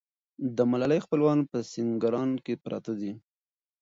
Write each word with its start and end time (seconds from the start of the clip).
د 0.55 0.57
ملالۍ 0.71 0.99
خپلوان 1.05 1.39
په 1.49 1.57
سینګران 1.71 2.29
کې 2.45 2.53
پراته 2.63 2.93
دي. 2.99 3.11